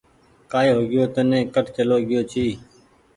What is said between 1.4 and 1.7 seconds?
ڪٺ